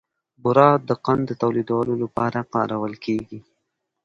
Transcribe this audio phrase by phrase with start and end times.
[0.41, 3.39] بوره د قند تولیدولو لپاره کارول کېږي.